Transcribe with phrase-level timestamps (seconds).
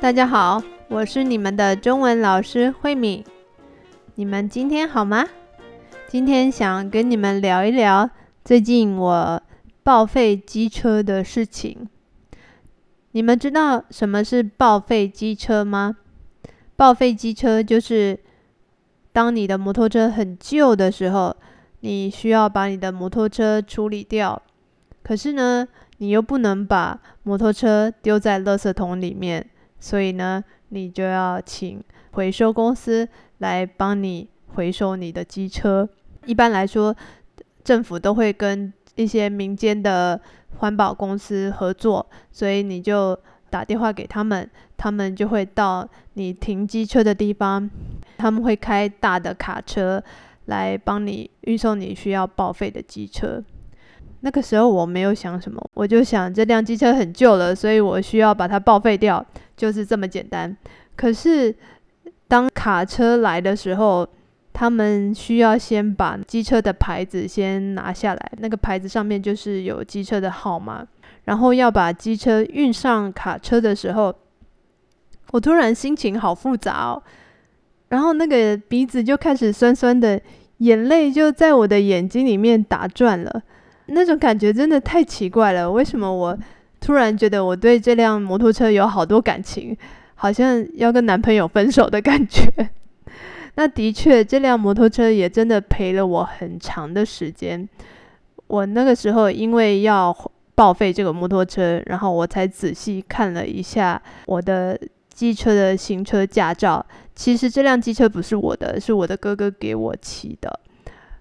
[0.00, 3.22] 大家好，我是你们的中文老师慧敏。
[4.14, 5.26] 你们今天好吗？
[6.08, 8.08] 今天想跟你们聊一聊
[8.42, 9.42] 最近我
[9.82, 11.86] 报废机车的事情。
[13.12, 15.94] 你们知道什么是报废机车吗？
[16.76, 18.18] 报废机车就是
[19.12, 21.36] 当你的摩托车很旧的时候，
[21.80, 24.40] 你需要把你的摩托车处理掉。
[25.02, 29.46] 可是呢，你又不能把摩托车丢在垃圾桶里面，
[29.80, 35.88] 所以呢，你就要请回收公司来帮你回收你的机车。
[36.26, 36.94] 一般来说，
[37.64, 40.20] 政府都会跟一些民间的
[40.58, 47.68] 环保公司合作，所以你就打电话给他们，他们就会到你停机车的地方，
[48.18, 50.02] 他们会开大的卡车
[50.46, 53.42] 来帮你运送你需要报废的机车。
[54.22, 59.24] 那个时候我没有想什么，我就想这辆机车很旧了，所以我需要把它报废掉，
[59.56, 60.54] 就是这么简单。
[60.94, 61.54] 可是
[62.28, 64.06] 当卡车来的时候，
[64.52, 70.86] 他们需要先把机车的牌子先拿下来，那个牌子上面就是有机车的号码，
[71.24, 74.14] 然后要把机车运上卡车的时候，
[75.30, 77.02] 我突然心情好复杂哦，
[77.88, 80.20] 然后那个鼻子就开始酸酸的，
[80.58, 83.42] 眼泪就在我的眼睛里面打转了。
[83.90, 86.38] 那种感觉真的太奇怪了，为什么我
[86.80, 89.76] 突然觉得我对这辆摩托车有好多感情，
[90.14, 92.48] 好像要跟男朋友分手的感觉？
[93.56, 97.68] 那的确，这辆摩托车也真的陪了我很长的时间。
[98.46, 100.16] 我那个时候因为要
[100.54, 104.78] 报废这个摩托车，然后我才仔细看了一下我的
[105.12, 106.84] 机车的行车驾照。
[107.14, 110.60] 其实这辆机车不是我的，是我的哥哥给我骑的。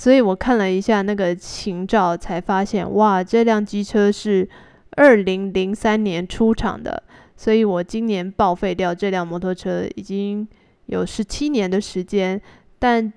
[0.00, 4.48] 所以我看了一下那个情照，才发现哇，这辆机车是
[4.92, 7.02] 二零零三年出厂的。
[7.36, 10.48] 所以我今年报废掉这辆摩托车已经
[10.86, 12.40] 有十七年的时间，
[12.78, 13.12] 但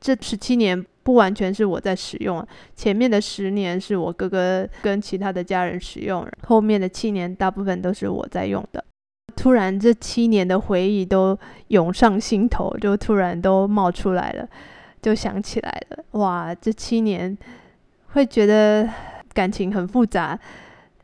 [0.00, 2.44] 这十七年不完全是我在使用，
[2.74, 8.84] 前面的十年是我哥哥跟其他的家人使用，后面的七年大部分都是我在用的。
[9.36, 14.48] 突然这七年的回忆都涌上心头，就突然都冒出来了。
[15.04, 17.36] 就想起来了，哇，这七年
[18.12, 18.88] 会觉得
[19.34, 20.38] 感情很复杂，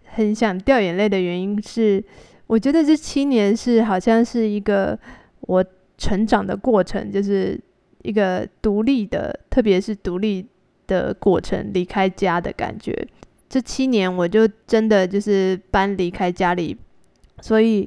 [0.07, 2.03] 很想掉眼泪的原因是，
[2.47, 4.99] 我觉得这七年是好像是一个
[5.43, 5.63] 我
[5.99, 7.61] 成长的过程，就是
[8.01, 10.47] 一个独立的，特别是独立
[10.87, 13.07] 的过程，离开家的感觉。
[13.51, 16.75] 这七年我就真的就是搬离开家里，
[17.43, 17.87] 所以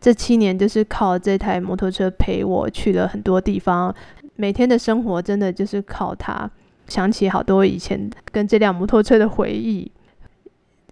[0.00, 3.94] 这七年就是靠这台摩托车陪我去了很多地方。
[4.36, 6.50] 每天的生活真的就是靠它，
[6.88, 9.90] 想起好多以前跟这辆摩托车的回忆。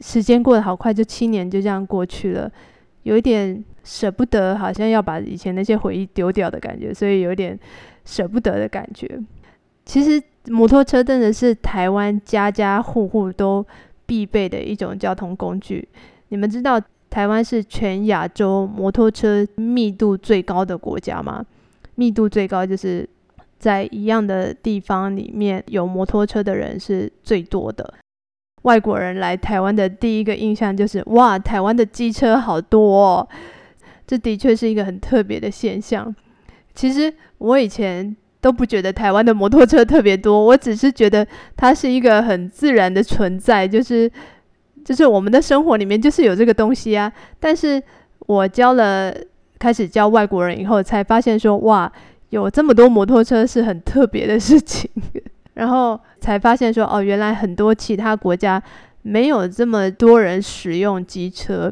[0.00, 2.50] 时间过得好快，就七年就这样过去了，
[3.02, 7.58] 有一点舍不得，好像要把以前那些回忆丢掉的感觉，所以有点
[8.04, 9.20] 舍不得的感觉。
[9.84, 13.64] 其实摩托车真的是台湾家家户户都
[14.06, 15.86] 必备的一种交通工具。
[16.28, 16.80] 你们知道
[17.10, 21.44] 台湾是全亚洲摩托车密度最高的国家吗？
[21.96, 23.08] 密度最高就是。
[23.62, 27.94] 在一样的地方里面有摩托车的人是最多的。
[28.62, 33.06] 外国人来台湾的第一个印象就是哇，台湾的机车好多。
[33.06, 33.28] 哦
[34.04, 36.12] 这的确是一个很特别的现象。
[36.74, 41.24] 其实我以前都不觉得台湾的摩托车特别多，我只是觉得
[41.56, 44.10] 它是一个很自然的存在，就是
[44.84, 47.10] 就是我们的生活里面就是有这个东西啊。
[47.38, 47.80] 但是
[48.26, 49.14] 我教了
[49.56, 51.90] 开始教外国人以后，才发现说哇。
[52.32, 54.90] 有这么多摩托车是很特别的事情，
[55.52, 58.60] 然后才发现说哦，原来很多其他国家
[59.02, 61.70] 没有这么多人使用机车。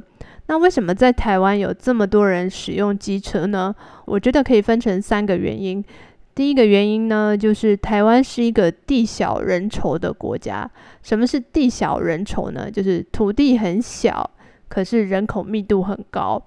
[0.49, 3.75] 那为什么在台湾有这么多人使用机车呢？
[4.05, 5.83] 我觉得可以分成三个原因。
[6.35, 10.71] 第一个原因呢，就是台湾是一个地小人稠的国家。
[11.03, 12.71] 什么是地小人稠呢？
[12.71, 14.31] 就是土地很小，
[14.69, 16.43] 可是人口密度很高。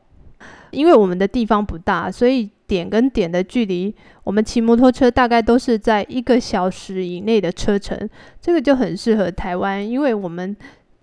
[0.70, 2.52] 因为我们的地方不大，所以。
[2.74, 3.94] 点跟点的距离，
[4.24, 8.10] 我们骑摩托车大概都是在一个小时以内的车程，
[8.42, 10.56] 这个就很适合台湾，因为我们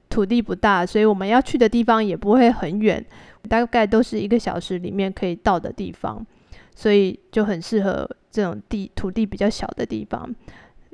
[0.09, 3.05] 土地不大，所以我们要去的地方也不会很远，
[3.49, 6.27] 大概都是一个小时里面可以到的地方，
[6.75, 10.29] 所以就很适合这种地土地比较小的地方。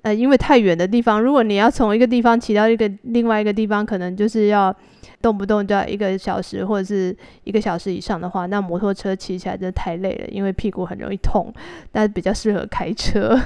[0.07, 4.73] 呃，因为太远的地方，如果你要从一个地方骑到一个另外一个地方，可能就是要
[5.21, 11.53] 动不动就要一个小时或者是一个小时以上的话，那摩托车骑起来真的太累了，因为屁股很容易痛。
[11.91, 13.37] 那比较适合开车。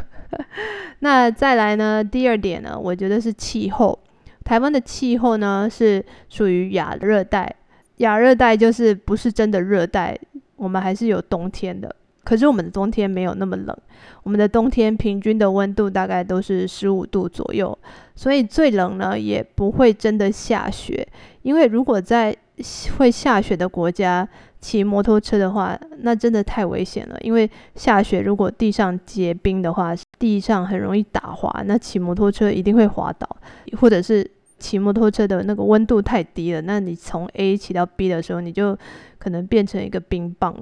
[1.00, 3.98] 那再来呢，第二点呢，我觉得是气候。
[4.44, 7.50] 台湾的气候呢是属于亚热带，
[7.96, 10.18] 亚热带就是不是真的热带。
[10.56, 11.96] 我们还是有冬天的。
[12.22, 13.74] 可是我们的冬天没有那么冷，
[14.22, 17.76] 我们的冬天平均的温度大概都是十五度左右，
[18.14, 21.06] 所以最冷呢也不会真的下雪。
[21.42, 22.36] 因为如果在
[22.96, 24.28] 会下雪的国家
[24.60, 27.16] 骑摩托车的话，那真的太危险了。
[27.20, 33.36] 因为下雪如果地上结冰的话，地上很容易打滑，那骑摩托车一定会滑倒，
[33.78, 34.30] 或者是。
[34.60, 38.76] 骑摩托车的那个温度太低了，那你从 A 骑到 B 的时候，你就
[39.16, 40.54] 可能变成一个冰棒，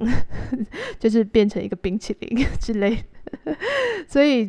[0.97, 2.97] 就是变成一个冰淇淋之类。
[4.07, 4.45] 所以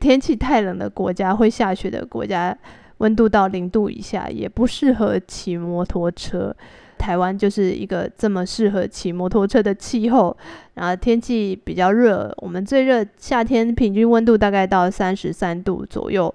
[0.00, 2.56] 天气太冷的国家，会下雪的国家，
[2.98, 6.54] 温度到零度以下也不适合骑摩托车。
[6.98, 10.34] 台湾就是一个这么适合骑摩托车的气候，
[10.74, 16.34] 然后天气比较热，我们最热夏天平均温度大概到三十三度左右。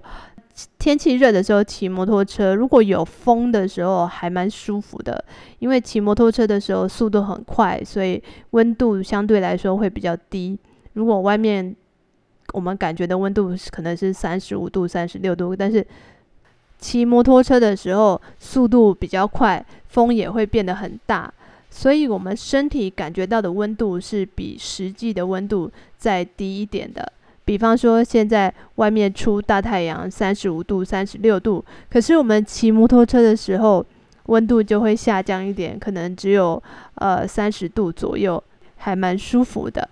[0.78, 5.24] 天气热的时候骑摩托车，如果有风的时候还蛮舒服的，
[5.58, 10.56] 因为骑摩托车的时候速度很快，所以温度相对来说会比较低。
[10.92, 11.74] 如果外面
[12.52, 15.84] 我们感觉的温度可能是三十五度、三十六度，但是
[16.78, 21.32] 骑摩托车的时候速度比较快，风也会变得很大，
[21.70, 27.12] 所以我们身体感觉到的温度是比实际的温度再低一点的。
[27.44, 33.84] 比方说，现在外面出大太阳，三十五度、三十六度，可是我们骑摩托车的时候，
[34.26, 36.62] 温度就会下降一点，可能只有
[36.94, 38.42] 呃三十度左右，
[38.76, 39.88] 还蛮舒服的。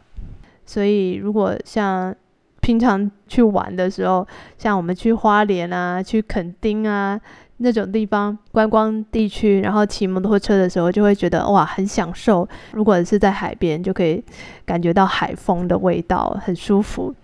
[0.64, 2.14] 所以，如果像
[2.60, 4.26] 平常去玩的时候，
[4.58, 7.20] 像我们去花莲啊、去垦丁啊
[7.58, 12.48] 那种地方观光地区，然后骑摩托车的时候，就会觉得哇，很享受。
[12.72, 14.22] 如果是在海边，就可以
[14.64, 17.14] 感觉到海风的味道，很舒服。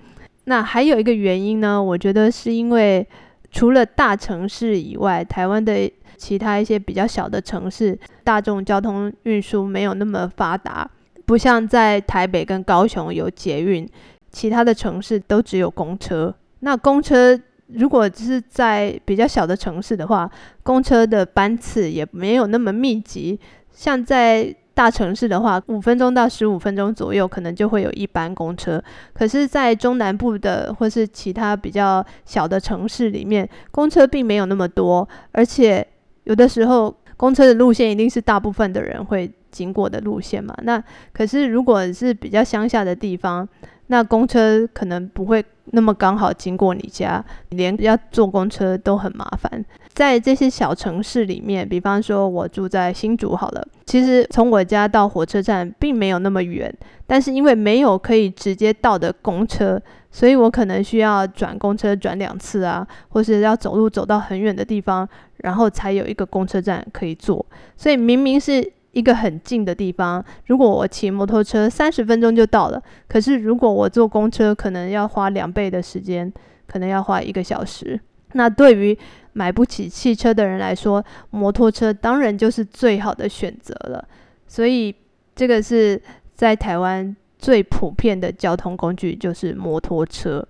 [0.45, 3.07] 那还有一个原因呢，我觉得是因为
[3.51, 10.89] 除了大城市以外，台湾的其他一些比较小的城市，大众交通运输没有那么发达，
[11.25, 13.89] 不像在台北跟高雄有捷运，
[14.37, 16.35] 其他的城市都只有公车。
[16.61, 17.39] 那公车
[17.69, 20.31] 如果是在比较小的城市的话，
[20.63, 23.41] 公车的班次也没有那么密集，
[23.71, 24.55] 像在。
[24.77, 28.79] 大城市的话，五分钟到十五分钟左右，可能就会有一班公车。
[29.15, 35.87] 可是，在中南部的或是其他比较小的城市里面，公车并没有那么多，而且
[36.25, 40.55] 有的时候公车的路线一定是大部分的人会经过的路线嘛。
[40.63, 40.83] 那
[41.15, 43.49] 可是如果是比较乡下的地方，
[43.87, 49.65] 那公车可能不会那么刚好经过你家，连要坐公车都很麻烦。
[49.95, 56.73] 在这些小城市里面，比方说我住在新竹好了，其实从我家到火车站并没有那么远，
[57.07, 59.81] 但是因为没有可以直接到的公车，
[60.11, 65.09] 所以我可能需要转公车转两次啊，或是要走路走到很远的地方，
[65.39, 67.45] 然后才有一个公车站可以坐。
[67.77, 76.33] 所以明明是一个很近的地方，如果我骑摩托车三十分钟就到了，可是如果我坐公车，可能要花两倍的时间，
[76.67, 78.01] 可能要花一个小时。
[78.33, 78.97] 那对于
[79.35, 84.03] 买不起汽车的人来说，摩托车当然就是最好的选择了。
[84.47, 84.95] 所以，
[85.35, 86.01] 这个是
[86.33, 90.43] 在台湾最普遍的交通工具，就是摩托车。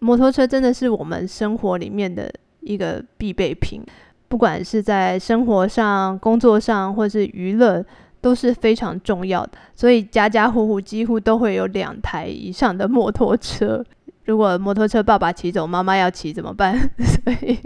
[0.00, 2.28] 摩托车真的是我们生活里面的
[2.62, 3.80] 一个必备品，
[4.36, 7.82] 不管是在生活上、工作上，或是娱乐，
[8.20, 9.52] 都是非常重要的。
[9.74, 13.82] 所以，家家户户几乎都会有两台以上的摩托车。
[14.26, 16.78] 如果摩托车爸爸骑走，妈妈要骑怎么办？
[17.00, 17.58] 所以，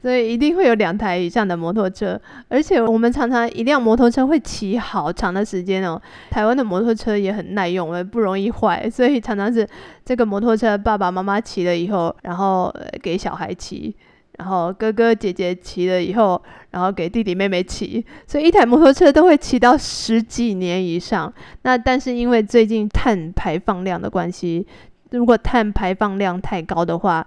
[0.00, 2.20] 所以一定会有两台以上的摩托车。
[2.46, 6.00] 而且我们常常一辆摩托车会骑好长的时间哦。
[6.30, 9.68] 台湾的摩托车也很耐用，不容易坏，所以常常是
[10.04, 13.92] 这个摩托车爸爸妈妈骑了以后，然后给小孩骑，
[14.38, 21.32] 然后哥哥姐姐骑了以后，然后给弟弟妹妹骑，所以一台摩托车都会骑到十几年以上。
[21.62, 24.66] 那但是因为最近碳排放量的关系。
[25.10, 27.24] 如果碳排放量太高的话，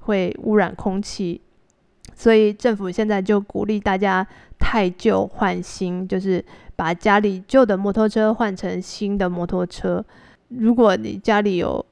[0.00, 1.40] 会污染空气，
[2.14, 4.26] 所以政府现在就鼓励大家
[4.58, 6.44] 太旧换新，就是
[6.76, 10.04] 把家里旧的摩托车换成新的摩托车。
[10.48, 11.82] 如果你家里有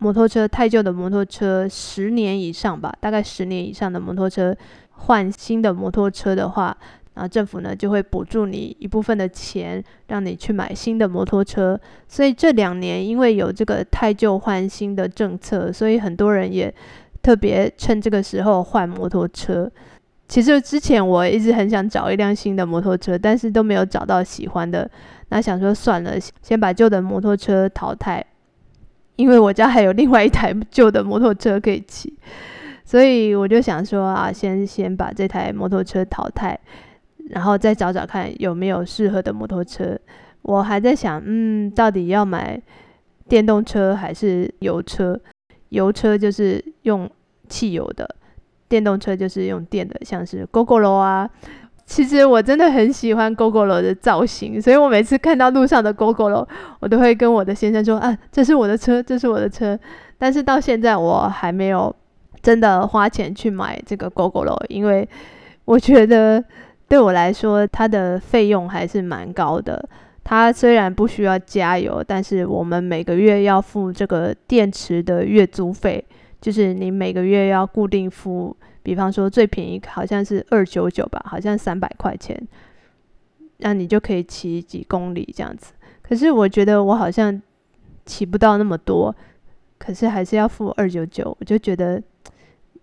[0.00, 4.54] 摩托车太旧的摩托车十年以上吧，大概十年以上的摩托车
[4.90, 6.76] 换新的摩托车的话。
[7.12, 11.78] 然后政府呢就会补助你一部分的钱，让你去买新的摩托车。
[12.08, 16.72] 所以这两年因为有这个太旧换新的政策，所以很多人也
[17.20, 19.70] 特别趁这个时候换摩托车。
[20.28, 24.88] 其实之前我一直很想找一辆新的摩托车，但是都没有找到喜欢的。
[25.28, 28.24] 那想说算了，先把旧的摩托车淘汰，
[29.20, 32.10] 因为我家还有另外一台旧的摩托车可以骑，
[32.84, 36.58] 所以我就想说啊，先先把这台摩托车淘汰。
[37.28, 39.96] 然后再找找看有没有适合的摩托车
[40.42, 42.60] 我还在想，嗯，到底要买
[43.28, 45.20] 电动车还是油车？
[45.68, 47.08] 油车就是用
[47.48, 48.08] 汽油的，
[48.68, 51.30] 电动车就是用电的，像是 GoGoRo 啊。
[51.90, 56.46] 其实我真的很喜欢 GoGoRo 的造型，所以我每次看到路上的 GoGoRo，
[56.78, 59.76] 我都会跟我的先生说：“啊，这是我的车，这是我的车。”
[60.16, 61.92] 但是到现在我还没有
[62.40, 65.06] 真的花钱去买这个 GoGoRo，因为
[65.64, 66.42] 我觉得
[66.86, 69.88] 对我来说它的费用还是蛮高的。
[70.22, 76.04] 它虽然不需要加油，但是我们每个月要付这个电池的月租费，
[76.40, 78.56] 就是你每个月要固定付。
[78.82, 82.40] 比方说最便宜好像是二九九吧，好像三百块钱，
[83.58, 85.72] 那你就可以骑几公里这样子。
[86.02, 87.40] 可是我觉得我好像
[88.04, 89.14] 骑不到那么多，
[89.78, 91.36] 可是还是要付二九九。
[91.38, 92.02] 我就觉得，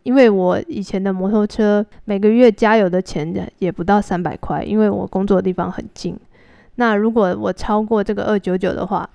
[0.03, 6.17] 因为我以前的摩托车每个月加油的钱也不到三百块，因为我工作的地方很近。
[6.75, 9.09] 那如果我超过这个二九九的话，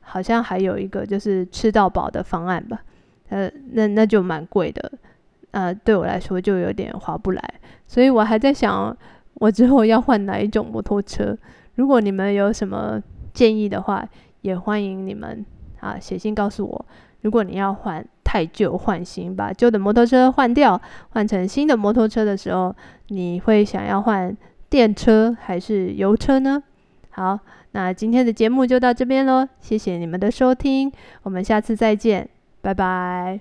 [0.00, 2.80] 好像还有一个就是吃到饱的方案吧，
[3.28, 4.92] 呃，那那就蛮贵的。
[5.56, 7.42] 呃，对我来说就有点划不来，
[7.86, 8.94] 所以我还在想，
[9.36, 11.34] 我之后要换哪一种摩托车。
[11.76, 13.00] 如果你们有什么
[13.32, 14.06] 建议的话，
[14.42, 15.42] 也欢迎你们
[15.80, 16.86] 啊写信告诉我。
[17.22, 20.78] 如果你要换太旧换新，把旧的摩托车换掉，
[21.14, 22.76] 换成新的摩托车的时候，
[23.08, 24.36] 你会想要换
[24.68, 26.62] 电车还是油车呢？
[27.12, 27.38] 好，
[27.72, 32.28] 那今天的节目就到这边喽，谢谢你们的收听，我们下次再见，
[32.60, 33.40] 拜拜。